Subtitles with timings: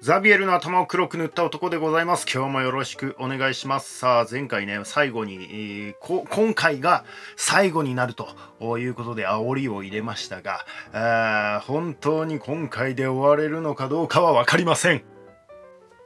[0.00, 2.24] ザビエルの頭を黒く塗った男でございます。
[2.32, 3.98] 今日もよろしくお願いします。
[3.98, 15.02] さあ、前回ね、最後に、えー、今回が最後になるということで煽りを入れましたが、あ本当に今回で終われるのかどうかはわかりません。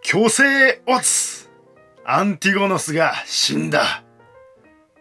[0.00, 1.50] 強制オツ
[2.06, 4.04] アンティゴノスが死んだ。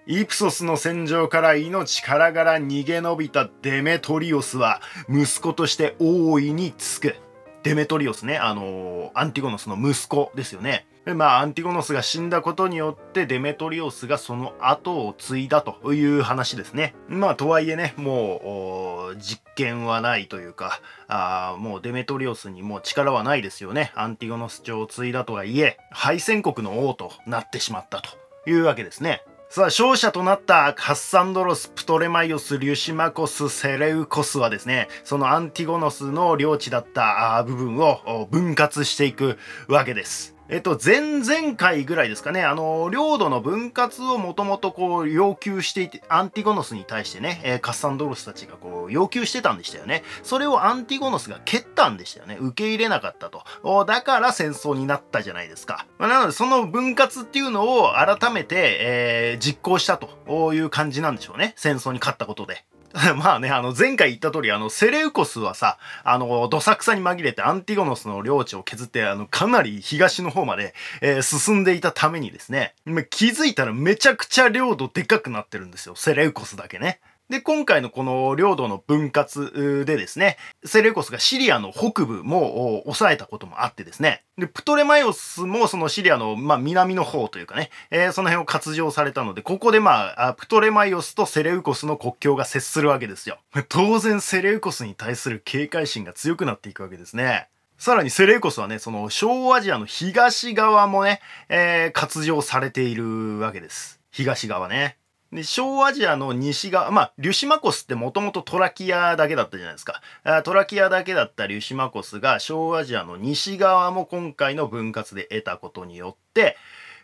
[0.05, 7.15] イプソスの戦場から命からがら逃げ延びたデメトリオスは息子として大いにつく。
[7.63, 10.87] デメトリオスね、あの、アンティゴノスの息子ですよね。
[11.05, 16.93] でまあ、アンティゴノスが死んだことによってデメトリオスがその後を継いだという話ですね。
[17.07, 23.91] まあ、とはいえね、もう、実権はないというか、あもうデメトリオスにもう力はないですよね。
[23.95, 28.11] アンティゴノス朝を継いだとはいえ、敗戦国の王となってしまったと
[28.49, 29.23] いうわけですね。
[29.53, 39.37] さあ、勝者となったカッサンドロス、プトレマイオス、リュシマコス、セレウコスはですね、そのアンティゴノスの領地だった部分を分割していく
[39.67, 40.37] わけです。
[40.51, 50.03] えっと、前々回ぐらいですかね、あの、領土の分割をもともとこう要求していて、アンティゴノスに対してね、え、カッサンドロスたちがこう要求してたんでしたよね。
[50.23, 52.37] それをアンティゴノスが蹴ったんでしたよね。
[52.37, 53.85] 受け入れなかったと。
[53.85, 55.85] だから戦争になったじゃないですか。
[55.97, 61.53] ま、なので、その分割っていうのを改めて、えー、実行したという感じなんでしょうね。
[61.55, 62.65] 戦争に勝ったことで。
[63.15, 72.75] まあね、あの、前回言った通り、あの、セレウコスはさ、あの、どさくさに紛れてアンティゴノスの領地を削って、あの、かなり東の方まで、えー、進んでいたためにですね、
[73.09, 75.95] 気づいたらめちゃくちゃ領土でかくなってるんですよ。
[75.95, 76.99] セレウコスだけね。
[77.31, 93.39] で、今回のこの領土の分割でですね、セレウコスがシリアの北部も抑えたこともあってですね、で、プトレマイオスもそのシリアの、まあ、南の方というかね、えー、その辺を割譲されたので、ここでまあ、プトレマイオスとセレウコスの国境が接するわけですよ。
[93.69, 97.47] 当然セレウコスに対する警戒心が強くなっていくわけですね。
[97.77, 104.01] さらにセレウコスはね、その小アジアの東側もね、えー、割譲されているわけです。
[104.11, 104.97] 東側ね。
[105.31, 110.01] で、小アジアの西側、まあ、リュシマコスってもともとトラキアだけだったじゃないですか。
[110.43, 116.57] トラキアだけだったリュシマコスが小アジアの西側も今回の分割で得たことによって、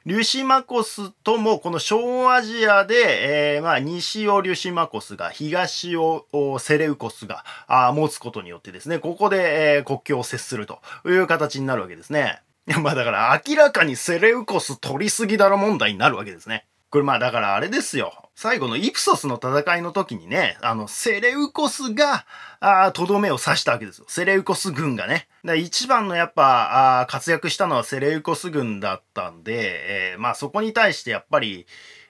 [0.06, 6.26] リュシマコスともこの小アジアで、えー、まあ、西をリュシマコスが、東を
[6.60, 12.42] セレウコスがあ持つことによってですね、ここで、えー、国境を接するという形になるわけですね。
[12.82, 16.66] まあだから明らかにセレウコス取りすぎだろ問題になるわけですね。
[16.90, 18.27] これまあだからあれですよ。
[18.38, 22.28] 最後のイプソスの戦いの時にね、あの、セレウコスが、
[22.60, 24.06] あとどめを刺したわけですよ。
[24.08, 25.28] セレウコス軍がね。
[25.44, 31.66] だ一番のやっぱあ、活躍したのはセレウコス軍だったんで、えー、まあそこに対してやっぱり、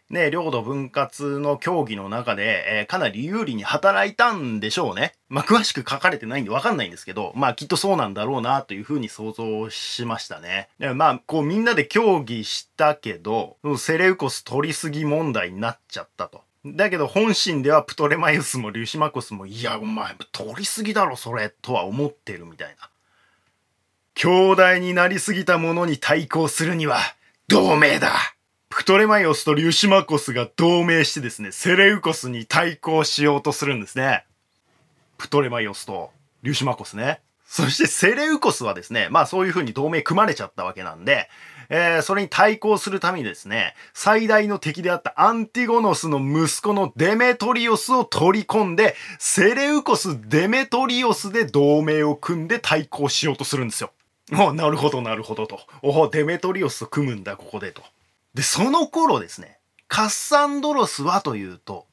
[0.09, 5.13] ね、領土分割の協議の中で、えー、かなり有利に働いたんでしょうね。
[5.27, 10.69] まあ、詳しく書かれてないんでわかんないんですけど、まあ、きっとそうなんだろうなというふうに想像しましたね。
[10.95, 16.41] まあ、こうみんなで協議したけど、セレウコス取りすぎ問題になっちゃったと。
[16.65, 22.89] だけど本心ではプトレマイウスもリュシマコスも、いや、お前、取りすぎだろ、それ、とは思ってるみたいな。
[24.15, 26.99] 兄弟になりすぎた者に対抗するには、
[27.47, 28.36] 同盟だ
[28.77, 34.23] プトレマイオスとリュシマコスが同盟してですね、セレウコスに対抗しようとするんですね。
[35.17, 36.11] プトレマイオスと
[36.43, 37.19] リュシマコスね。
[37.47, 41.27] そしてセレウコスはですね、まあそういう風に同盟組まれちゃったわけなんで、
[41.69, 53.89] えー、それに対抗するためにですね、最大の敵であったアンティゴノスの息子のデメトリオスを取り込んで、セレウコス・デメトリオスで同盟を組んで対抗しようとするんですよ。
[54.33, 55.61] おなるほどなるほどと。
[55.81, 57.81] おデメトリオスと組むんだ、ここでと。
[58.37, 61.87] で、その頃ですね、カッサンドロスはというと、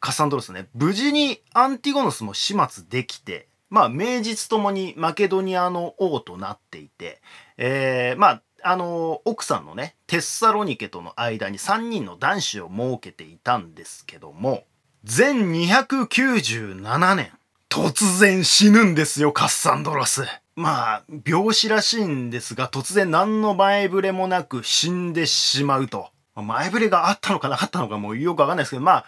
[0.00, 7.22] カッサンドロスね、無事にアンティゴノスも始末できて、まあ、名実ともにマケドニアの王となっていて、
[7.58, 14.64] えー、まあ、あの、奥さんのね、テッサロニケとの間に3人の男子を設けていたんですけども、
[15.04, 17.30] 全297年、
[17.68, 20.24] 突然死ぬんですよ、カッサンドロス。
[20.56, 26.10] まあ、病死らしいんですが、突然何の前触れもなく死んでしまうと。
[26.36, 29.04] 前触れがあったのかなかったのかもうよくわかんないですけど、まあ、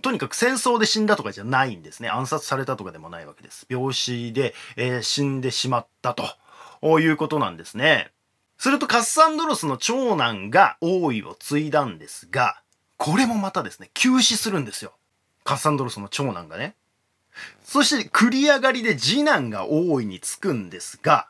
[0.00, 2.08] とにかく戦争で死んだとかじゃないんですね。
[2.08, 3.66] 暗殺されたとかでもないわけです。
[3.68, 8.10] 病死で、えー、死んでしまったということなんですね。
[8.58, 12.60] するとカッサンドロスの長男が王位を継いだんですが、
[12.96, 14.92] これもまたですね、急死するんですよ。
[15.44, 16.76] カッサンドロスの長男がね。
[17.64, 21.28] そして繰り上がりで次男が王位につくんですが、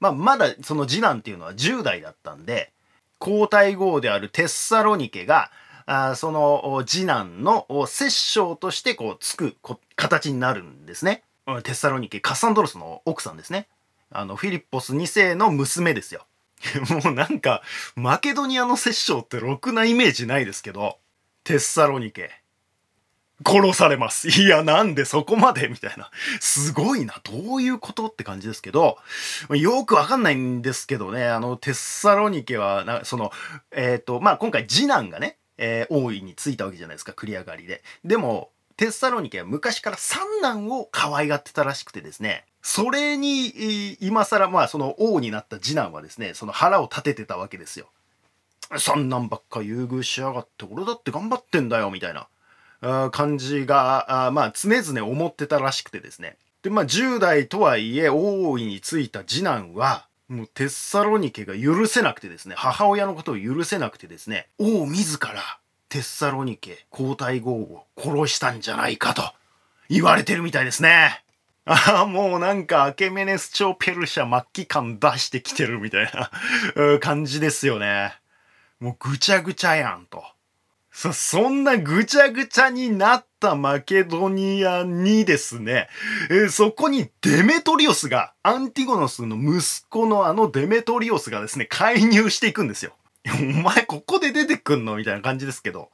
[0.00, 2.72] まあ、まだその次男っていうのは10代だったんで、
[3.18, 5.50] 皇太后であるテッサロニケが、
[5.86, 9.56] あその次男の摂政としてこうつく
[9.94, 11.22] 形になるんですね。
[11.62, 13.68] テッサロニケ、カッサンドロスの奥さんですね。
[14.10, 16.26] あの、フィリッポス2世の娘ですよ。
[17.04, 17.62] もうなんか、
[17.94, 20.98] マケドニアの摂政ってろくなイメージないですけど、
[21.44, 22.32] テッサロニケ、
[23.44, 24.28] 殺されます。
[24.40, 25.68] いや、なんでそこまで？
[25.68, 26.10] みたいな。
[26.40, 27.20] すごいな。
[27.24, 28.98] どういうことって感じですけど、
[29.50, 33.32] よくわかんないんですけどね、あの、テッサロニケは、なその、
[33.72, 37.82] えっ、ー、と、まあ、今回次男がね、えー、王位についたわけじゃないですか、繰り上がりで。
[38.04, 47.88] でも、テッサロニケは昔から三男を可愛がってたらしくてですね、それに、今更、まあ、その王になった次男はですね、その腹を立ててたわけですよ。
[48.76, 52.28] 三男ばっか優遇しやがって、俺だって頑張ってんだよ、みたいな。
[53.12, 56.36] 感じが、まあ、常々思ってたらしくてですね。
[56.62, 69.22] で、まあ、10代とはいえ、王位についた次男は、もうテッサロニケが許せなくてですね、母親のことを許せなくてですね、王自らテッサロニケ皇太后を殺したんじゃないかと
[69.88, 71.22] 言われてるみたいですね。
[71.64, 76.30] ああ、もうなんかアケメネス朝ペルシャ末期感出してきてるみたいな
[76.98, 78.14] 感じですよね。
[78.80, 80.24] もうぐちゃぐちゃやんと。
[80.96, 85.90] そ、そんなぐちゃぐちゃになったマケドニアにですね、
[86.30, 92.96] えー、そこにデメトリオスが、アンティゴノスの息子のあのデメトリオスがですね、介入していくんですよ。
[93.28, 94.96] お前ここで出てくんの？
[94.96, 95.90] みたいな感じですけど。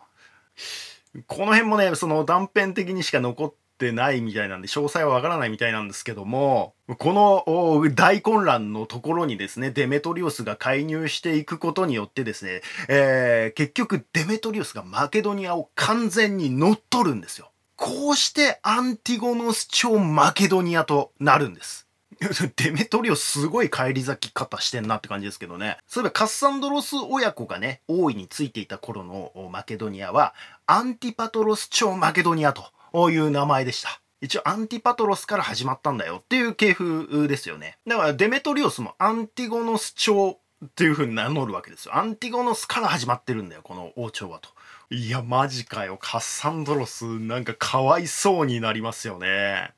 [1.27, 17.51] この辺もね、その断片的にしか残っってないみたいなんで、詳細はわからないみたいなんですけども、この大混乱のところにですね、デメトリオスが介入していくことによってですね、えー、結局デメトリオスがマケドニアを完全に乗っ取るんですよ。
[17.77, 21.89] こうしてアンティゴノス朝マケドニアとなるんです。
[22.55, 25.79] デメトリオすごい返り咲き方してんなって感じですけどね。
[25.89, 30.35] そういえばカッサンドロス親子がね、王位についていた頃のマケドニアは、
[30.67, 34.01] アンティパトロス朝マケドニアという名前でした。
[34.21, 37.79] 一応アンティパトロスから始まったんだよっていう系譜ですよね。
[37.87, 41.97] だからデメトリオスもアンティゴノス朝っていう風に名乗るわけですよ。
[41.97, 44.49] アンティゴノスから始まってるんだよ、この王朝はと。
[44.91, 45.99] いや、マジかよ。
[46.01, 49.73] カッサンドロス、なんかかわいそうになりますよね。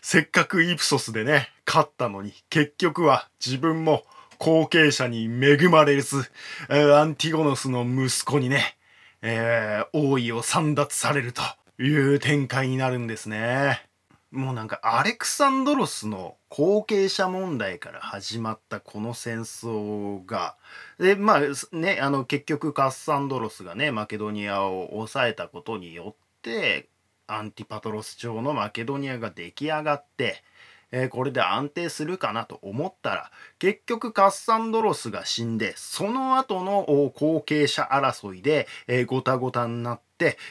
[0.00, 4.04] せっかくイプソスでね、勝ったのに、結局は自分も
[4.38, 6.30] 後継者に恵まれず、
[6.68, 8.76] アンティゴノスの息子にね、
[9.20, 11.42] えー、王位を散奪されると。
[11.78, 13.84] いう展開になるんですね。
[14.30, 20.56] もうなんかアレクサンドロスの後継者問題から始まったこの戦争が、
[20.98, 21.40] で、まあ
[21.76, 26.88] ね、あの結局カッサンドロスがね、マケドニアを抑えたことによって、
[27.26, 30.42] アンティパトロス朝のマケドニアが出来上がって、
[30.90, 40.04] えー、これで安定するかなと思ったら結局カッサンドロスが死んでその後の後継者争いで、えー、ごたごたになって、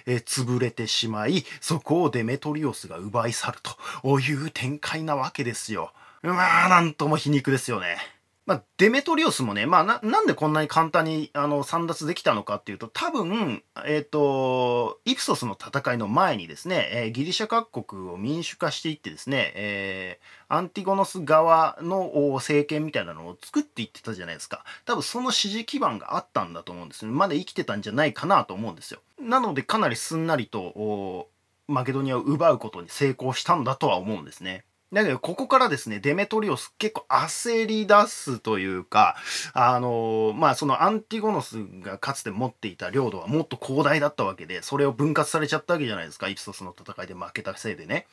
[0.06, 3.60] えー、潰れてしまいそこをデメトリオスが奪い去る
[4.04, 5.94] という展開なわけですよ。
[6.22, 7.98] まあなんとも皮肉ですよね。
[8.46, 24.66] まあ、デメトリオスもね、まあな、なんでこんなに簡単にあの散奪できたのかっていうと、多分、えっ、ー、と、イプソスの戦いの前にですね、えー、ギリシャ各国を民主化していってですね、えー、アンティゴノス側の政権みたいなのを作っていってたじゃないですか。
[24.84, 27.14] 多分その支持基盤があったんだと思うんですね。
[27.14, 29.00] まだ生きてたんじゃないかなと思うんですよ。
[29.22, 31.30] なのでかなりすんなりと、
[31.68, 34.66] マケドニアを奪うことに成功したんだとは思うんですね。
[34.94, 39.16] だけど、ここからですね、デメトリオス結構焦り出すというか、
[39.54, 48.06] あのまあ、そのアンティゴノスがかつて持っていた領土はもっと広大だったわけで、それを分割されちゃったわけじゃないですか、イプソスの戦いで負けたせいでね。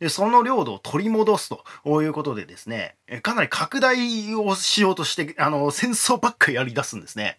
[0.00, 7.38] で、その領土を取り戻すということでですね、かなり拡大をしようとして、あの、戦争ばっかりやり出すんですね。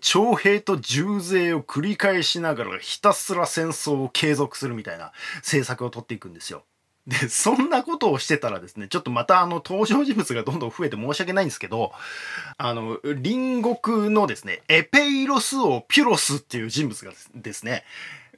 [0.00, 6.64] 徴兵と重税を繰り返しながらひたすら戦争を継続するみたいな政策を取っていくんですよ。
[7.06, 11.92] で、そんなことをしてたらですね、ちょっとまたあの登場人物がどんどん増えて申し訳ないんですけど、
[12.58, 17.84] あの、隣国のですね、エペイロス王ピュロスっていう人物がですね、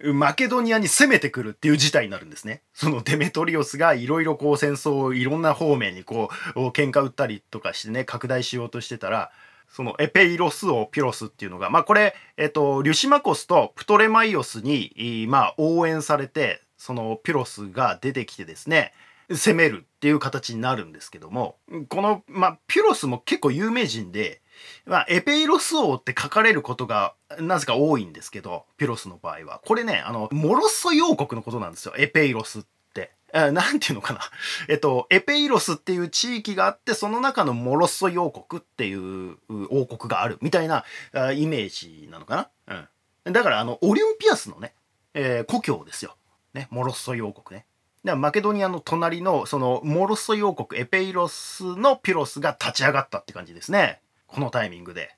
[0.02, 2.62] マケドニアに攻めてくるっていう事態になるんですね。
[2.72, 9.30] そのデメトリオスがいろいろこう戦争をいろんな方面にこう喧嘩売ったりとかしてね、拡大しようとしてたら、
[9.70, 18.92] そのエペイロス王ピュロスっていうのが、まあこれ、えっと、リュシマコスとプトレマイオスに、まあ応援されて、そのピロスが出てきてですね
[19.30, 21.56] 攻めるっていう形になるんですけども
[21.88, 24.42] この、まあ、ピロスも結構有名人で、
[24.84, 33.12] まあ、エペイロス王って書かれることがなぜか多いんですけどピロスの場合はこれねあのモロッソ王国のことなんですよエペイロスって。
[33.32, 34.20] なんていうのかな。
[34.68, 40.84] えっと、エペイロスっていう地域があって、その中のモロッソ王国っていう王国があるみたいな
[41.32, 42.86] イメージなのかな。
[43.26, 43.32] うん。
[43.32, 44.72] だから、あの、オリンピアスのね、
[45.14, 46.16] えー、故郷ですよ。
[46.54, 47.66] ね、モロッソ王国ね。
[48.04, 54.00] でマケドニアの隣のそのモロッソイ王国エペイロスのピロスが立ち上がったって感じですね。
[54.26, 55.16] このタイミングで。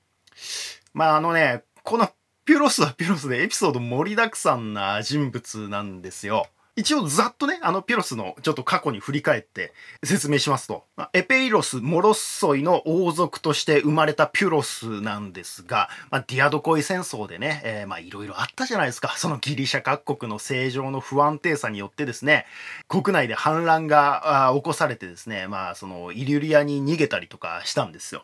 [0.93, 2.09] まああのね、この
[2.45, 6.47] ピュロスはピュロスでエピソード盛りだくさんな人物なんですよ。
[6.77, 19.15] 一応ざっとね、あのピュロスのちょっと過去に振り返って説明しますと、エペイロス・モロッソイの王族として生まれたピュロスなんですが、まあ、ディアドコイ戦争でね、えー、まあいろいろあったじゃないですか。
[19.17, 22.45] そのギリシャ各国の政情の不安定さによってですね、
[22.87, 28.23] 国内で反乱が起こされてですね、まあそのイリュリアに逃げたりとかしたんですよ。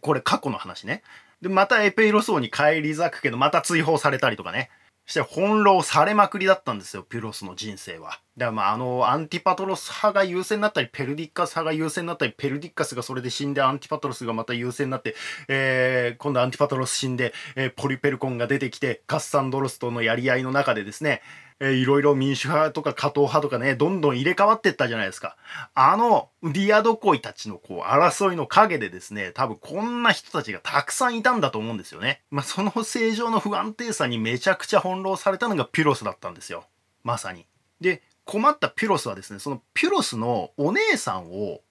[0.00, 1.02] これ過去の話ね。
[1.42, 4.70] で、またエペイロス王に返り咲くけど、また追放されたりとかね。
[5.10, 8.20] して翻弄されまくりだったんですよ、ピュロスの人生は。
[8.36, 15.16] だからまあ、あの、アンティパトロス派が優勢になったり、ペルディッカス派が優勢になったり、ペルディッカスがそれで死んで、アンティパトロスがまた優勢になって、
[15.48, 21.22] えー、今度アンティパトロス死んで、えー、ポリペルコンが出てきて、カッサンドロスとのやり合いの中でですね、
[21.58, 25.36] えー、いろいろ民主派とか寡頭派とかね、どんどん入れ替わってったじゃないですか。
[25.74, 32.22] あの、ディアドコイたちのこう、争いの陰でですね、多分こんな人たちがたくさんいたんだと思うんですよね。
[32.30, 36.64] まあ、その政情の不安定さにめちゃくちゃ翻弄されたのがピロスだったんですよ。
[37.04, 37.46] まさに。
[37.80, 41.62] で、困ったピュロスはですね、そのピュロスのお姉さんを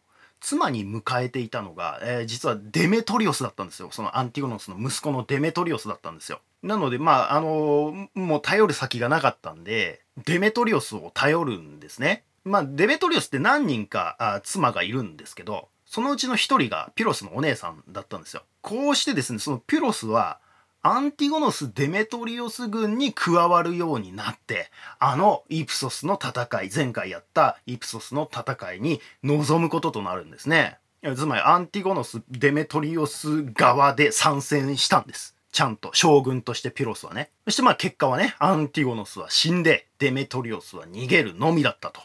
[0.41, 3.87] 妻に迎えていたのが、えー、実はデメトリオスだったんですよ。
[3.93, 6.41] そのアンティゴノスの息子のデメトリオスだったんですよ。
[6.61, 12.25] なので、まあ、あのー、もう頼る先がなかったんで、デメトリオスを頼るんですね。
[12.43, 18.43] まあ、デメトリオスって何人かあ妻がいるんですけど、そのうちの一人がピュロスのお姉さんだったんですよ。
[18.61, 20.41] こうしてですね、そのピュロスは、
[20.81, 30.77] アンティゴノス・デメトリオス軍に加わるようになって、あのイプソスの戦い、前回やったイプソスの戦いに臨むこととなるんですね。
[31.17, 35.35] つまりアンティゴノス・デメトリオス側で参戦したんです。
[35.51, 37.29] ちゃんと将軍としてピロスはね。
[37.43, 41.99] そしてまあ結果はね、アンティゴノスは死んで、デメトリオスは逃げるのみだったと。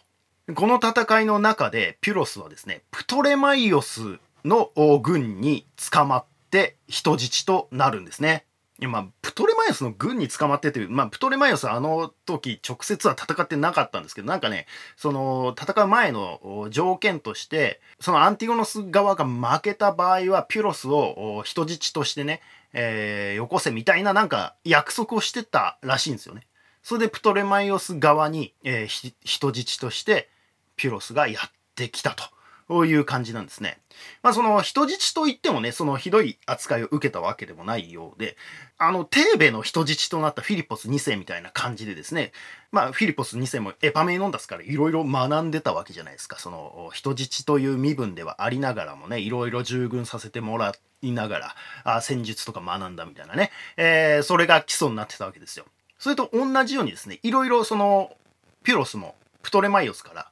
[0.52, 8.44] この戦いの中でピュロスはですね、プトレマイオスの軍に捕まって人質となるんですね。
[8.80, 14.66] まあ、プトレマイオスの軍に捕まってという、まあ、プトレマイオスはあの時直接は戦ってなかったんですけど、なんかね、
[14.96, 22.40] その戦う前の条件として、そのアンティゴノス側が負けた場合は、ピュロスを人質としてね、
[22.72, 26.46] えー、よこせみたいななんか約束をしてたらしいんですよね。
[26.82, 30.28] それでプトレマイオス側に、えー、人質として
[30.76, 32.24] ピュロスがやってきたと。
[32.68, 33.78] ういう感じなんですね。
[34.22, 38.36] まあその人質といってもね、そのひどい扱いを受けたわけでもないようで、
[38.78, 42.32] あの、テーベの人質となったフィリポス2世みたいな感じでですね、
[42.72, 46.38] まあフィリポス2世もエパメイノンダスからいろいろ学んでたわけじゃないですか。
[46.38, 51.54] その人質という身分ではありながらもね、いろいろ従軍させてもらいながら、
[51.84, 55.66] あ戦術とか学んだみたいなね、えー、それが基礎になってたわけですよ。
[55.98, 58.16] それと同じようにですね、いろいろその、
[58.62, 60.30] ピュロスもプトレマイオスから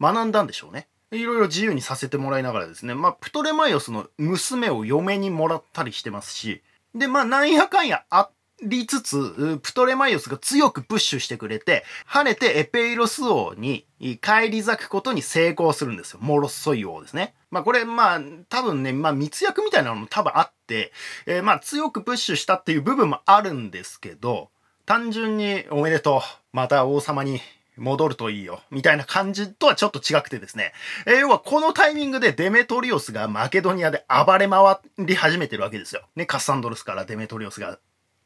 [0.00, 0.88] 学んだんでしょうね。
[1.14, 6.62] いろいろ自由にさせてもらいながらですね、まあ、プトレマイオスの娘を嫁にもらったりしてますし、
[6.94, 8.30] で、まあ、なんやかんやあ
[8.62, 13.86] りつつ、プトレマイオスが強くプッシュしてくれて、晴れてエペイロス王に
[14.20, 16.18] 返り咲くことに成功するんですよ。
[16.22, 17.34] モロッソイ王ですね。
[17.50, 20.92] まあこれ、まあ多分ね、まあ密約みたいなのも多分あって、
[21.26, 24.50] えー、まあ強くプッシュしたっていう部分もあるんですけど、
[24.86, 26.20] 単純におめでとう。
[26.52, 27.40] また王様に
[27.76, 28.62] 戻るといいよ。
[28.70, 30.72] みたいな感じとはちょっと違くてですね。
[31.06, 36.02] えー、要はこのタイミングでデメトリオスがマケドニアで暴れ回り始めてるわけですよ。
[36.16, 37.78] ね、カッサンドロスからデメトリオスが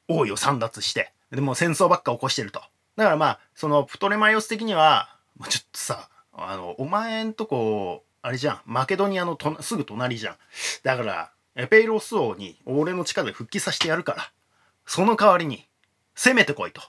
[0.08, 1.12] 王位を散奪して。
[1.30, 2.60] でも戦争ばっか起こしてると。
[2.96, 5.14] だからまあ、そのプトレマイオス的には、
[5.48, 10.36] ちょっとさ、あの、お前んとこ、あれじゃん、マケドニアのとすぐ隣じゃん。
[10.82, 14.32] だから、エペイロス王に俺の力で復帰させてやるから、
[14.86, 15.66] その代わりに
[16.14, 16.82] 攻めてこいと。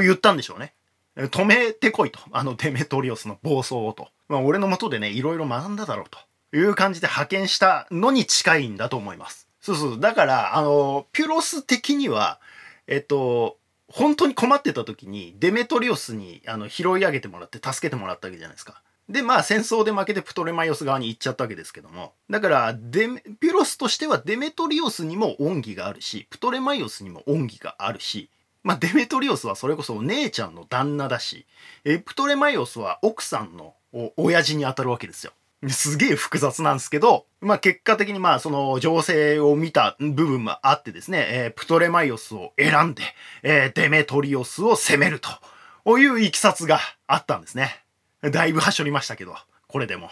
[0.00, 0.74] 言ったんでしょうね。
[1.16, 2.18] 止めてこいと。
[2.32, 4.08] あのデメトリオスの暴走をと。
[4.28, 9.48] まあ、俺のもとでね、いろいろ学んだだろうという感じで派遣したのに近いんだと思います。
[9.60, 10.00] そうそう。
[10.00, 12.40] だから、あの、ピュロス的には、
[12.86, 13.58] えっと、
[13.88, 18.82] 本当に困ってた時にデメトリオスにあの拾い上げてもらって助けてもらったわけじゃないですか。
[19.08, 22.12] で、まあ戦争で負けてプトレマイオス側に行っちゃったわけですけども。
[22.28, 28.30] だからデメ、ピュロスとしてはデメトリオスにも恩義があるし、プトレマイオスにも恩義があるし、
[28.66, 31.46] まあ、デメトリオスはそれこそお姉ちゃんの旦那だし、
[31.84, 33.74] エプトレマイオスは奥さんの
[34.16, 35.32] 親父に当たるわけですよ。
[35.68, 43.04] すげえ複雑なんですけど、まあ結果的にまあその情勢を見た部分もあってですね、えー、プトレマイオスを選んで、
[43.44, 47.84] えー、デメトリオスを攻めるといういきさつがあったんですね。
[48.20, 49.36] だいぶはしょりましたけど、
[49.68, 50.10] これでも。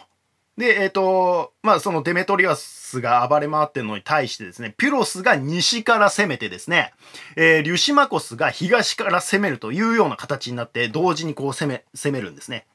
[0.57, 6.93] で、えっ、ー、と、まあ、そのデメトリアスが暴れ回ってるのに対してですね、ピュロスが西から攻めてですね、
[7.37, 12.67] えー、リュシマコスが東から攻めるというような形になって、同時にこう攻め、攻めるんですね。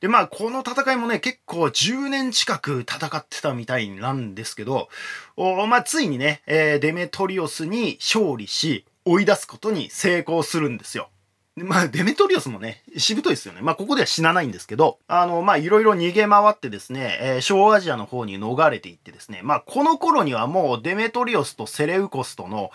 [0.00, 4.88] で、まあ、この戦いもね、結構10年近く戦ってたみたいなんですけど、
[5.36, 11.10] おまあ、ついにね、えー、デメトリオスに勝利し、追い出すことに成功するんですよ。
[11.56, 13.60] まあ、デメトリオスもね、しぶといですよね。
[13.60, 22.72] まあ、ここでは死なないんですけど、あの、まあ、いろいろ逃げ回ってですね、えー、小アジアの方に逃れていってですね、まあ、この頃にはもうデメトリオスとセレウコスとの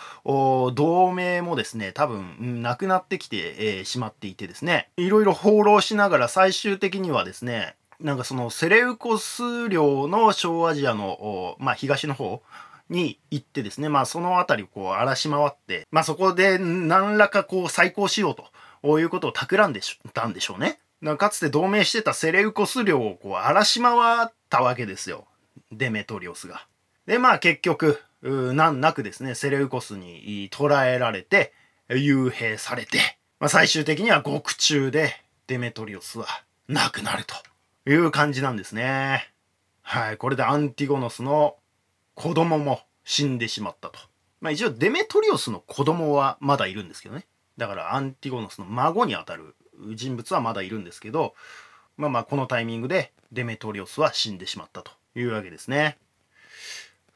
[0.75, 12.41] 同盟もですね、多分、なくなってきて、えー、しまっていてですね、いろいろ放浪しながら最終的にはですね、なんかそのセレウコス領の小アジアの、まあ、東の方、
[12.89, 18.45] に行ってですね、まあその辺りをこう荒らし回って、まあそこで何らかこう再興しようと
[18.81, 19.81] こういうことを企んで
[20.13, 20.79] たんでしょうね。
[21.17, 25.25] かつて同盟してたセレウコス領をこう荒らし回ったわけですよ。
[25.71, 26.65] デメトリオスが。
[27.05, 31.53] で、まあ結局、難なくですね、セレウコスに捕らえられて、
[31.89, 35.15] 幽閉されて、まあ、最終的には獄中で
[35.48, 36.27] デメトリオスは
[36.67, 37.36] 亡くなると
[37.89, 39.31] いう感じなんですね。
[39.81, 41.55] はい、これでアンティゴノスの
[42.13, 44.00] 子供も死んでしまったと。
[44.41, 47.25] まあ一応デメトリオスの子供はまだいるんですけどね。
[47.60, 49.56] だからアンティゴノスの孫にあたる
[49.94, 51.36] 人物はまだいるんですけど、
[51.98, 55.98] まあまあこのタイミングでデメトリオスは死んでしまったというわけですね。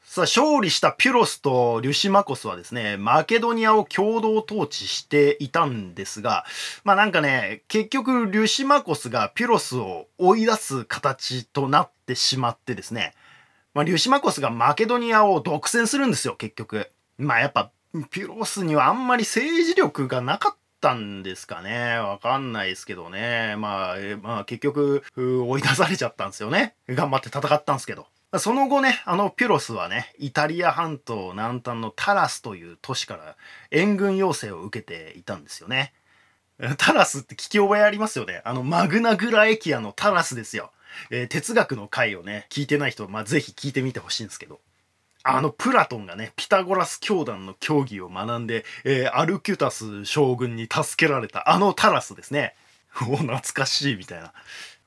[0.04, 6.44] さあ、勝利したピュロスとリュシマコスはですね、マケドニアを共同統治していたんですが、
[6.84, 13.14] まあなんかね、結局リュシマコスがピュロスを追い出す形となってしまってですね、
[13.72, 16.90] まあリュシマコスがマケドニアを独占するんですよ、結局。
[17.18, 17.72] まあやっぱ
[18.10, 21.98] ピュロスにはあんまり政治力がなかったんですかね。
[21.98, 23.54] わかんないですけどね。
[23.56, 26.74] まあ、まあ結局、追い出されちゃったんですよね。
[26.88, 28.06] 頑張って戦ったんですけど。
[28.38, 33.36] その後ね、あのピュロスはね、イタリア半島南端のタラスという都市から
[33.70, 35.92] 援軍要請を受けていたんですよね。
[36.78, 38.42] タラスって聞き覚えありますよね。
[38.44, 40.72] あのマグナグラエキアのタラスですよ。
[41.10, 44.60] えー、哲学の回をね、聞いてない人は、まあ、ぜひ聞いてみてほしいんですけど。
[45.26, 52.54] あのプラトンがね、ピタゴラス教団の教義を学んで、えー、アルキュタス将軍に助けられたあのタラスですね。
[53.08, 54.32] お、懐かしいみたいな。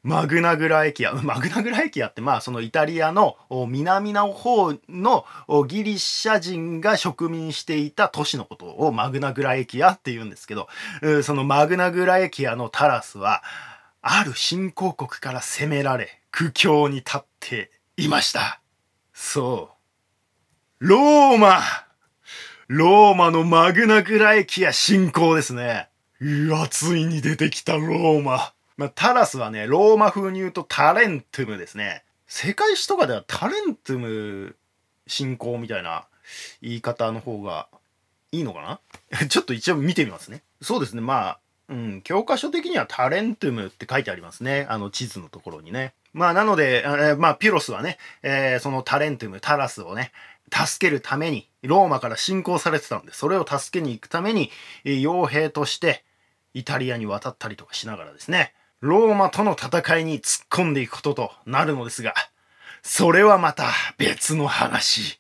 [0.04, 1.13] マグナグラエキア。
[1.26, 3.36] マグナグラエキアってまあそのイタリアの
[3.67, 5.26] 南の方の
[5.67, 10.69] ギリシャ人が植民していた都市のことをマグナグラエキアって言うんですけど、
[11.23, 13.43] そのマグナグラエキアのタラスは、
[14.04, 18.62] ある新興国から攻められ、苦境に立っていました。
[19.15, 19.77] そう。
[20.80, 21.60] ローマ
[22.68, 25.90] ローマのマグナグラ駅や侵攻ですね。
[26.22, 28.54] うわ、ついに出てきたローマ。
[28.78, 32.04] まあ、タラスはね、ローマ風に言うとタレントゥムですね。
[32.28, 34.56] 世界史とかではタレントゥム
[35.08, 36.06] 侵攻みたいな
[36.62, 37.68] 言い方の方が
[38.32, 38.80] いいのか
[39.12, 39.26] な？
[39.30, 40.44] ちょっと一応見てみますね。
[40.62, 44.68] そうですね、まあ、うん、教科書的にはタレントゥムって書いてありますね。
[44.70, 45.96] あの地図のところにね。
[46.13, 50.12] まあ、なので、えー、まあ、ピロスはね、えー、そのタレントゥム、タラスをね、
[50.53, 54.51] 助けるために、ローマから侵攻されてたんで、それを助けに行くために、
[54.86, 56.03] 傭兵として
[56.53, 62.13] イタリアに渡ったりとかしながらですね、ローマとの戦いに突っ込んでいくこととなるのですが、
[62.83, 65.19] それはまた別の話。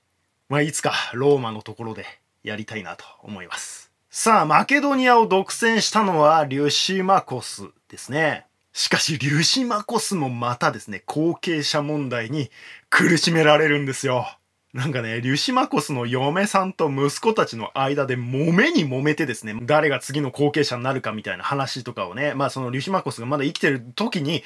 [0.49, 2.05] まあ、いつかローマのところで
[2.43, 3.91] やりたいなと思います。
[4.09, 8.45] さあ、マケドニアを独占したのはリュシマコスですね。
[8.73, 12.49] しかし、リュシマコスもまたですね、後継者問題に
[12.89, 14.27] 苦しめられるんですよ。
[14.73, 24.43] なんかね、リュシマコスの嫁さんと息子たちの間で揉めに揉めてですね、誰が次の後継者になるかみたいな話とかをね、まあそのリュシマコスがまだ生きてる時に、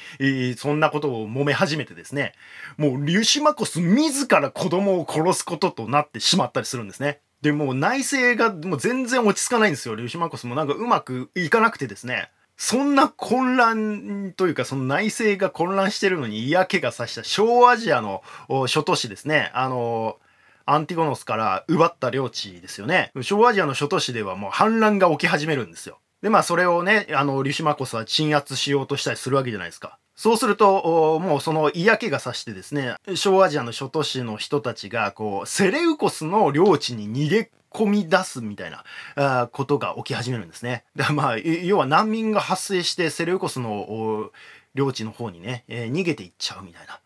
[0.56, 2.34] そんなことを揉め始めてですね、
[2.76, 7.18] もうリュシマコス自ら子供を殺すこととなってしまったりするんですね。
[7.42, 9.96] で、もう内政がもう全然落ち着かないんですよ。
[9.96, 12.30] リュシマコスもなんかうまくいかなくてですね。
[12.64, 18.22] そんな混乱というか、その内政が混乱してるのに嫌気がさした小アジアの
[18.68, 19.50] 諸都市ですね。
[19.52, 20.16] あの、
[20.64, 23.10] アンティゴノスから奪った領地ですよね。
[23.20, 25.98] 小アジアの諸都市ではもう反乱が起き始めるんですよ。
[26.22, 29.98] で、まあそれをね、あの、リュシマコスは鎮圧しようとしたりするわけじゃないですか。
[30.14, 38.84] そうすると、もうその嫌気がさしてですね、小アジアの諸都市の人たちが、こう、セレウコスの領地に逃げ込み出すみたいな
[39.16, 40.84] あことが起き始めるんですね。
[40.94, 44.30] でまあ、要は難民が発生してセレウコスの
[44.74, 47.00] 領地の方にね、えー、逃げていっちゃうみたいな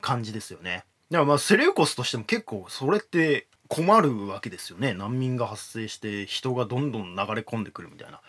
[0.00, 0.84] 感じですよね。
[1.10, 4.94] だからまあセレウコスとしても結構それって困るわけですよね。
[4.94, 8.20] 難民が発生して人がどんどん流れ込んでくるみたいな。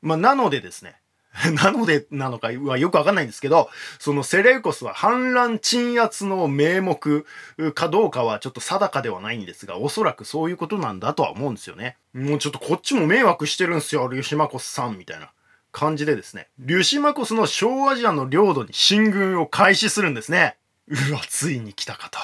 [0.00, 0.96] まあなのでですね、
[1.54, 7.26] なのでなのかはよくわかんないんですけど、そのセレウコスは反乱鎮圧の名目
[7.74, 11.96] かどうかはちょっと定かではないんですが、おそらくそういうことなんだとは思うんですよね。
[12.12, 15.30] もうちょっとこっちも迷惑してるんすよ、リュシマコスさん、みたいな。
[15.72, 20.56] 感じでですね、リュシマコスの小アジアの領土に進軍を開始するんですね。
[20.86, 22.18] うわ、ついに来たかと。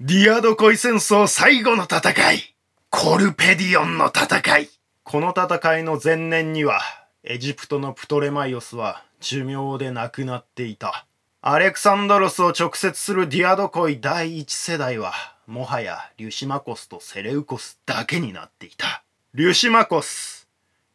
[0.00, 2.54] ディアドコイ戦争最後の戦い
[2.90, 4.70] コルペディオンの戦い
[5.04, 6.80] この戦いの前年には、
[7.28, 11.06] エジプトのプトレマイオスは寿命で亡くなっていた。
[11.40, 15.12] アレクサンドロスを直接するディアドコイ第一世代は、
[15.48, 19.02] もはやリュシマコスとセレウコスだけになっていた。
[19.34, 20.46] リュシマコス、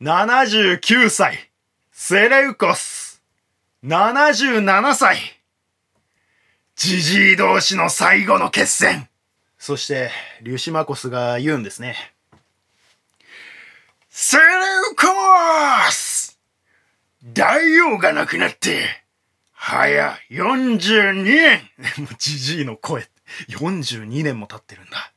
[0.01, 1.51] 79歳。
[1.91, 3.21] セレウコス、
[3.83, 5.17] 77歳。
[6.77, 9.09] ジジイ同士の最後の決戦。
[9.57, 12.13] そして、リュシマコスが言うんですね。
[14.09, 14.43] セレ
[14.91, 15.07] ウコ
[15.89, 16.20] ス
[17.23, 19.03] 大王が亡くなって、
[19.53, 21.61] 早42年
[22.01, 23.07] もうジジイの声。
[23.49, 25.13] 42年も経ってるんだ。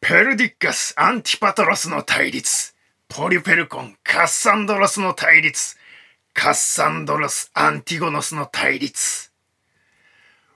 [0.00, 2.74] ペルディッカス・アンティパトロスの対立。
[3.08, 5.78] ポリペルコン・カッサンドロスの対立。
[6.34, 9.32] カッサンドロス・アンティゴノスの対立。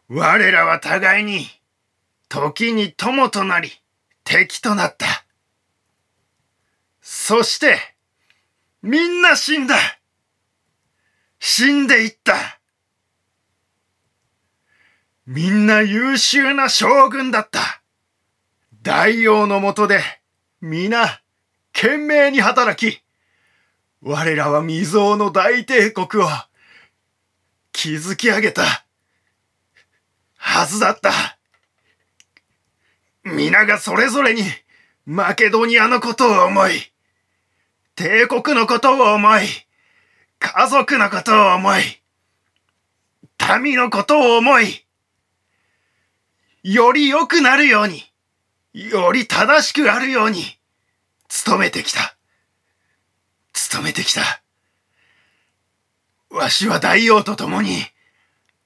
[0.08, 1.48] 我らは互いに、
[2.28, 3.72] 時に友となり、
[4.22, 5.24] 敵となった。
[7.00, 7.78] そして、
[8.82, 9.99] みんな死んだ。
[11.40, 12.60] 死んでいった。
[15.26, 17.82] みんな優秀な将軍だった。
[18.82, 20.02] 大王のもとで、
[20.60, 21.22] 皆、
[21.72, 23.02] 懸命に働き、
[24.02, 26.28] 我らは未曾有の大帝国を
[27.72, 28.84] 築き上げた
[30.36, 31.38] はずだった。
[33.24, 34.42] 皆がそれぞれに
[35.06, 36.92] マケドニアのことを思い、
[37.94, 39.46] 帝国のことを思い、
[40.40, 41.82] 家族のことを思い、
[43.62, 44.84] 民のことを思い、
[46.62, 48.02] より良くなるように、
[48.72, 50.42] より正しくあるように、
[51.46, 52.16] 努めてきた。
[53.52, 54.42] 務めてきた。
[56.30, 57.84] わしは大王と共に、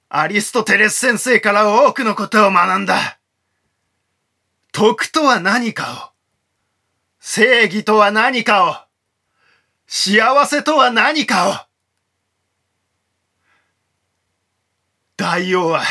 [0.09, 3.19] アリストテレス先生から多くのことを学んだ。
[4.71, 6.15] 徳とは何かを、
[7.19, 8.84] 正義とは何かを、
[9.87, 11.75] 幸せとは何かを。
[15.17, 15.83] 大王は、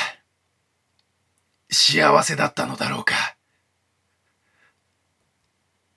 [1.69, 3.13] 幸せだったのだろうか。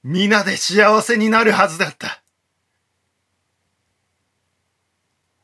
[0.02, 2.22] 皆で幸せになるはずだった。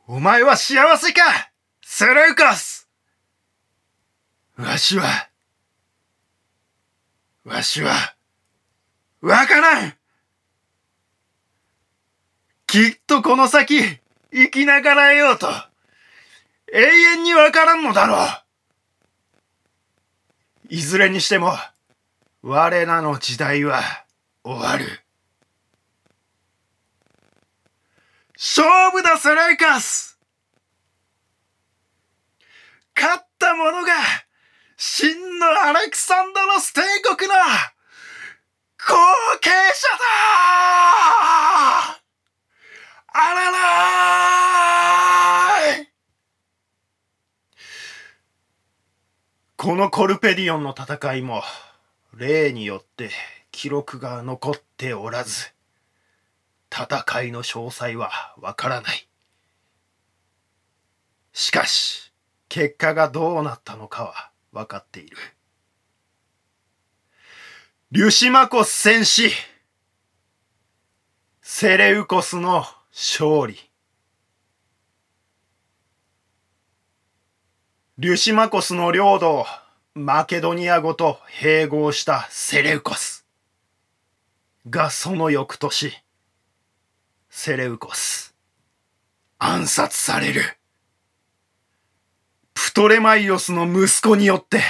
[0.06, 1.22] お前は幸せか
[1.80, 2.88] セレウカス
[4.56, 5.04] わしは、
[7.44, 7.94] わしは、
[9.20, 9.94] わからん
[12.72, 14.00] きっとこの先、
[14.32, 15.46] 生きながらえようと、
[16.72, 16.80] 永
[17.18, 18.28] 遠にわからんのだろう。
[20.70, 21.52] いずれにしても、
[22.40, 23.82] 我らの時代は
[24.42, 24.86] 終わる。
[28.36, 30.18] 勝負だ、セレイカス
[32.96, 33.92] 勝った者が、
[34.78, 36.80] 真のアレクサンドロス帝
[37.16, 37.34] 国の
[38.78, 38.94] 後
[39.42, 39.88] 継者
[41.98, 42.01] だ
[43.14, 43.92] あらら
[49.56, 51.42] このコルペディオンの戦いも、
[52.14, 53.10] 例によって
[53.50, 55.52] 記録が残っておらず、
[56.72, 59.06] 戦いの詳細はわからない。
[61.32, 62.12] しかし、
[62.48, 65.16] 結果がどうなったのかは分かっている。
[67.92, 69.30] リュシマコス戦士、
[71.42, 73.56] セレウコスの勝利。
[77.96, 79.46] リュシマコスの領土を
[79.94, 83.26] マケドニアごと併合したセレウコス。
[84.68, 85.92] がその翌年、
[87.30, 88.34] セレウコス。
[89.38, 90.42] 暗殺される。
[92.52, 94.60] プトレマイオスの息子によって、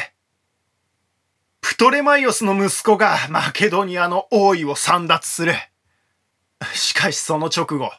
[1.61, 5.55] プトレマイオスの息子がマケドニアの王位を散奪する。
[6.73, 7.91] しかしその直後、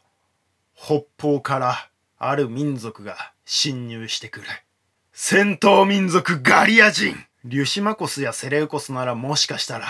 [0.86, 4.48] 北方からある民族が侵入してくる。
[5.14, 7.16] 戦闘民族ガリア人。
[7.46, 9.86] リュシマコスやセレウコスならもしかしたら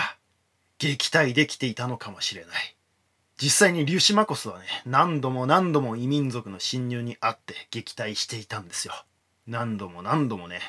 [0.78, 2.76] 撃退できていたのかもしれない。
[3.42, 8.94] 実際にリュシマコスはね、何度も何度も異民族の侵入にあって撃退していたんですよ。
[9.48, 10.60] 何度も何度もね。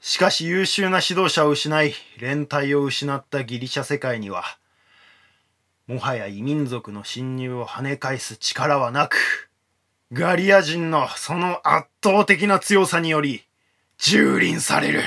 [0.00, 4.42] しかし優秀な指導者を失い、連帯を失ったギリシャ世界には、
[5.88, 9.50] もはや異民族の侵入を跳ね返す力はなく、
[10.12, 13.42] ガリア人のその圧倒的な強さにより、
[13.98, 15.02] 蹂躙される。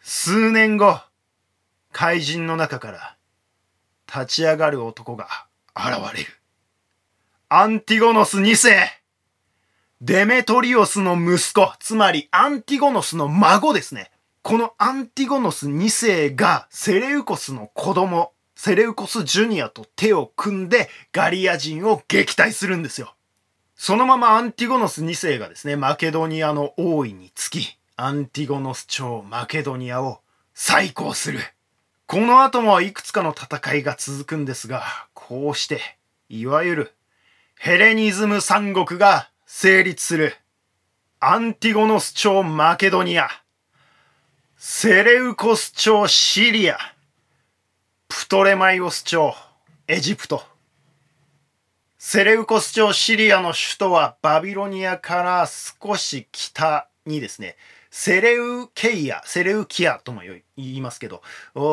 [0.00, 1.00] 数年後、
[1.90, 3.16] 怪人の中から
[4.06, 5.26] 立ち上がる男が
[5.74, 6.30] 現れる。
[7.48, 8.76] アンティゴノス2世
[10.00, 14.12] デメトリオスの息子、つまりアンティゴノスの孫ですね。
[14.42, 23.14] このアンティゴノス2世がセレウコスの子供、セレウコスジュニアと手を組んでガリア人を撃退するんですよ。
[23.76, 30.20] そのままアンティゴノス2世がですね、マケドニアの王位につき、アンティゴノス朝マケドニアを
[30.54, 31.40] 再興する。
[32.06, 35.80] この後もいくつかの戦いが続くんですが、こうして、
[36.30, 36.94] いわゆる
[37.58, 40.34] ヘレニズム三国が成立する。
[41.20, 43.28] アンティゴノス朝マケドニア、
[44.56, 46.78] セレウコス朝シリア、
[48.08, 49.34] プトレマイオス朝
[49.86, 50.42] エジプト。
[51.98, 57.56] セレウコス朝シリアの首都はバビロニアから少し北にですね、
[57.90, 61.22] セレウケイア、セレウキアとも言いますけど、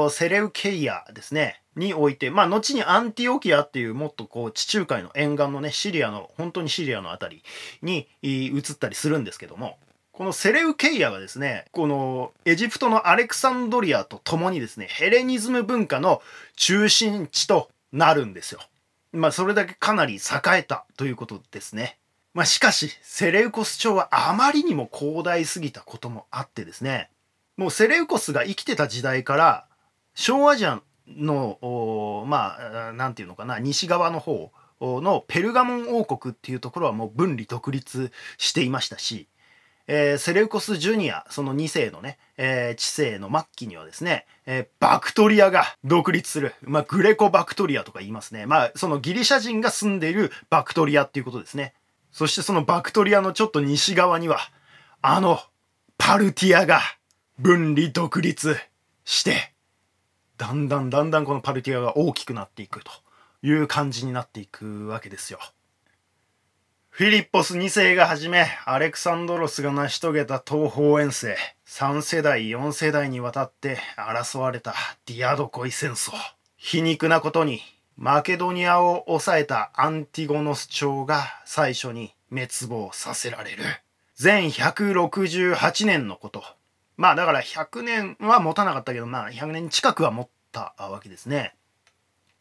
[0.09, 7.43] セレウケイアですね、において、まあ、後にアンティオキアっていうもっとこう地中海の沿岸のね、シリアの、本当にシリアのあたり
[7.81, 9.77] に移ったりするんですけども、
[10.13, 16.21] このセレウケイアはですね、このエジプトのアレクサンドリアと共にですね、ヘレニズム文化の
[16.55, 18.61] 中心地となるんですよ。
[19.11, 20.19] まあ、それだけかなり栄
[20.59, 21.97] えたということですね。
[22.35, 27.09] まあ、しかし、セレウコス朝はあまりにも広大すぎたこともあってですね、
[27.57, 29.65] もうセレウコスが生きてた時代から、
[30.13, 39.27] 小アジアの、まあ、なんていうのかな、西側の方のペルガモン王国っていうところはもう分離独立していましたし、
[39.87, 46.53] えー、セレウコス・ジュニア、その2世のね、えー、知性の末期にはですね、えー、バクトリアが独立する。
[46.61, 48.45] まあ、グレコバクトリアとか言いますね。
[48.45, 51.73] まあ、そのギリシャ人が住んでいるバクトリアっていうことですね。
[52.11, 54.39] そしてそのバクトリアのちょっと西側には、
[55.01, 55.39] あの、
[55.97, 56.79] パルティアが
[57.39, 58.57] 分離独立
[59.03, 59.53] して、
[60.37, 62.91] だんだんだんだんこのパルティアが大きくなっていくと
[63.41, 65.39] いう感じになっていくわけですよ。
[66.95, 74.75] フィリッポス2世がはじめ、アレクサンドロスが成し遂げた東方遠征、3世代、4世代にわたって争われた
[75.07, 76.11] ディアドコイ戦争。
[76.55, 77.61] 皮肉なことに、
[77.97, 83.63] マケドニアを抑えたアンティゴノス朝が最初に滅亡させられる。
[84.15, 86.43] 全168年のこと。
[86.95, 91.55] まあだから100年は持たなかったけど、まあ100年近くは持ったわけですね。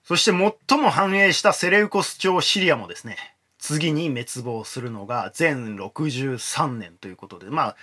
[0.04, 0.30] そして
[0.68, 3.31] 最も繁栄したセレウコス朝シリアもですね、
[3.62, 7.76] 次に滅亡するのが全63年ということで、ま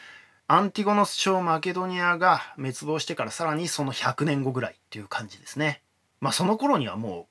[0.47, 5.81] あ、アンティゴノス朝マケドニアが滅亡してからさらにその100年後ぐらいっていう感じですね。
[6.19, 7.25] まあその頃にはもう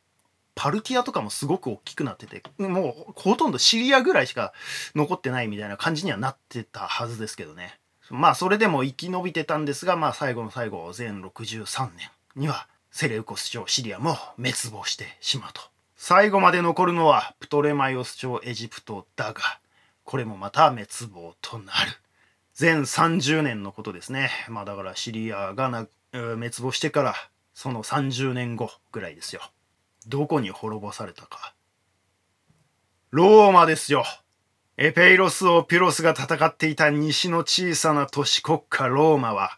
[0.54, 4.54] パルティアとかもすごく大きくなってて、もうほとんどシリアぐらいしか
[4.94, 7.78] 残ってないみたいな感じにはなってたはずですけどね。
[8.08, 15.60] まあそれでも生き延びてたんですが、まあ最後の最後、全63年にはセレウコス朝シリアも滅亡してしまうと。
[16.00, 19.42] 最後まで残るのはプトレマイオス朝エジプトだが、
[20.04, 21.90] これもまた滅亡となる。
[22.54, 24.30] 全30年のことですね。
[24.48, 27.14] まあだからシリアがな滅亡してから
[27.52, 29.42] その30年後ぐらいですよ。
[30.06, 31.52] どこに滅ぼされたか。
[33.10, 34.04] ローマですよ。
[34.76, 39.50] エペイロス王ピロスが戦っていた西の小さな都市国家ローマは、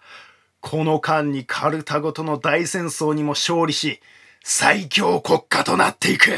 [0.61, 4.00] この間にカルタゴとの大戦争にも勝利し、
[4.42, 6.31] 最強国家となっていく。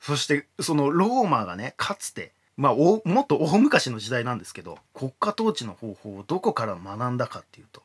[0.00, 7.82] そして、そのローマがね、かつて、まあ、もっと大昔の時代なんですけど、国家統治の方法をどこから学んだかっていうと、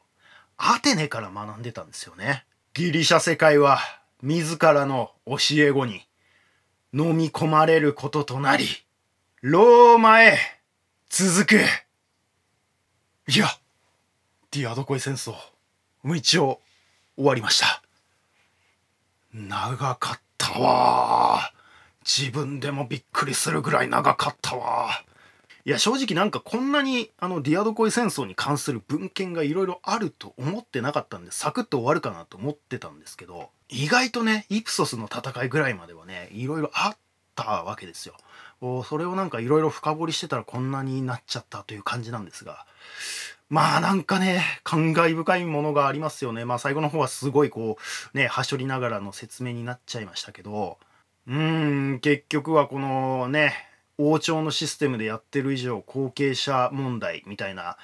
[0.57, 2.45] アテネから学んでたんですよね。
[2.73, 3.79] ギリシャ世界は
[4.21, 6.05] 自らの教え子に
[6.93, 8.65] 飲み込まれることとなり、
[9.41, 10.38] ローマへ
[11.10, 11.55] 続く。
[13.27, 13.47] いや、
[14.51, 15.33] ディアドコイ戦争、
[16.03, 16.60] もう一応
[17.15, 17.83] 終わりました。
[19.33, 21.51] 長かったわ。
[22.05, 24.89] 自分でもびっくりするぐらい長かったわ。
[25.65, 36.97] いや正直なんかこんなにあのディアドコイ戦争に関する文献がいろいろあると思ってなかったんでサクッと終わるかなと思ってたんですけど意外とねイプソスの戦いぐらいまではねいろいろあっ
[37.35, 38.15] たわけですよ。
[38.85, 42.65] それをなんかいろいろ深掘りしてたらこんなになっちゃったという感じなんですが
[43.49, 46.43] まあなんかね感慨深いものがありますよね。
[46.43, 47.77] まあ最後の方はすごいこ
[48.13, 50.77] うねはしょりながらの説明になっちゃいましたけど
[51.27, 53.53] うーん結局はこのね
[53.97, 57.77] 王朝のシステムでやってる以上後継者問題みたいな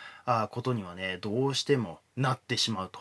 [0.51, 2.99] ことにはねどうしてもなってしまうと。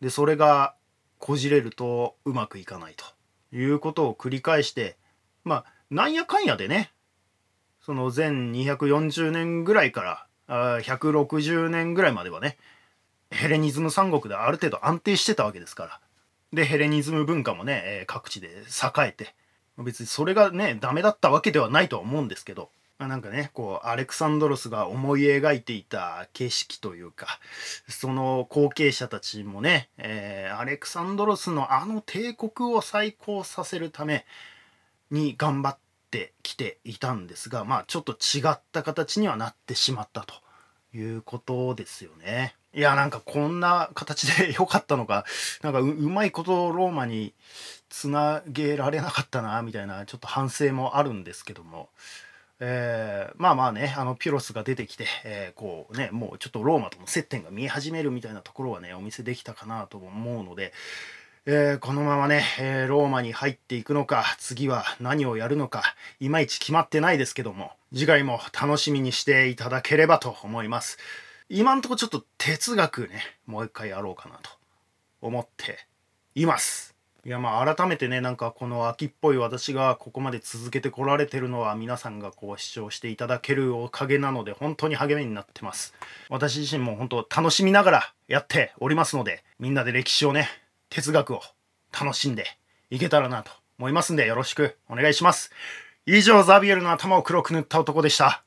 [0.00, 0.74] でそれが
[1.18, 3.04] こじれるとうまくいかないと
[3.56, 4.96] いうことを繰り返して
[5.44, 6.92] まあなんやかんやでね
[7.80, 12.56] その全240年ぐらいから160年ぐらいまではね
[13.30, 16.00] ヘレニズム三国である程度安定してたわけですから。
[16.52, 19.34] でヘレニズム文化もね各地で栄えて
[19.78, 27.38] 別にそれがねダメだったわけではないとは思うんですけどなんかねこうアレクサンドロスが思い描いていた景色というか
[27.88, 34.24] その後継者たちもね、えー、アレクサンドロスのあの帝国を再興させるため
[35.10, 35.85] に頑張って
[36.16, 40.34] てきていたんですがまあちょっと違った形にはなってしまったと
[40.96, 42.54] いうことですよね。
[42.72, 45.24] いやなんかこんな形で良かったのか
[45.62, 47.34] なんかうまいことローマに
[47.88, 51.88] つなげられなかったなみたいなちょっと反省もあるんですけども、
[52.60, 60.74] えー、まあまあねあのピュロスが出てきて、えー、こうねもうちょっとローマとの接点が見え始めるみたいなところはねお見せできたかなと思うので、
[61.48, 70.98] えー、このままね、えローマに入っていくのか次は何をやるのかいまいち決まってないですけども次回も楽しみにしていただければと思います。
[71.48, 74.50] 今んとこちょっと哲学ねもう一回やろうかなと
[75.22, 75.86] 思って
[76.34, 76.96] います。
[77.24, 85.94] いやまあ改めてねなんかこの秋っぽい私がここまで続けてこられてるのは皆さんがこう視聴していただけるおかげなので本当に励みになってます
[86.28, 90.48] 私自身も本当楽しみながらやっておりますのでみんなで歴史をね
[90.88, 91.42] 哲学を
[91.92, 92.46] 楽しんで
[92.90, 95.50] いけたらなと思いますんでよろしくお願いします。
[96.06, 98.45] 以上ザビエルの頭を黒く塗った男でした。